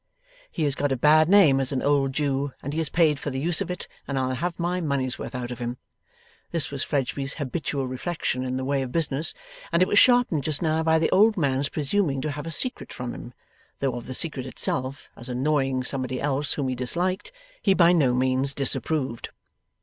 'He 0.51 0.63
has 0.63 0.73
got 0.73 0.91
a 0.91 0.97
bad 0.97 1.29
name 1.29 1.59
as 1.59 1.71
an 1.71 1.83
old 1.83 2.13
Jew, 2.13 2.53
and 2.63 2.73
he 2.73 2.79
is 2.79 2.89
paid 2.89 3.19
for 3.19 3.29
the 3.29 3.39
use 3.39 3.61
of 3.61 3.69
it, 3.69 3.87
and 4.07 4.17
I'll 4.17 4.33
have 4.33 4.57
my 4.57 4.81
money's 4.81 5.19
worth 5.19 5.35
out 5.35 5.51
of 5.51 5.59
him.' 5.59 5.77
This 6.49 6.71
was 6.71 6.83
Fledgeby's 6.83 7.33
habitual 7.35 7.85
reflection 7.85 8.41
in 8.43 8.57
the 8.57 8.65
way 8.65 8.81
of 8.81 8.91
business, 8.91 9.35
and 9.71 9.83
it 9.83 9.87
was 9.87 9.99
sharpened 9.99 10.43
just 10.43 10.59
now 10.59 10.81
by 10.81 10.97
the 10.97 11.11
old 11.11 11.37
man's 11.37 11.69
presuming 11.69 12.19
to 12.21 12.31
have 12.31 12.47
a 12.47 12.49
secret 12.49 12.91
from 12.91 13.13
him: 13.13 13.35
though 13.77 13.93
of 13.93 14.07
the 14.07 14.15
secret 14.15 14.47
itself, 14.47 15.07
as 15.15 15.29
annoying 15.29 15.83
somebody 15.83 16.19
else 16.19 16.53
whom 16.53 16.67
he 16.69 16.73
disliked, 16.73 17.31
he 17.61 17.75
by 17.75 17.91
no 17.93 18.15
means 18.15 18.55
disapproved. 18.55 19.29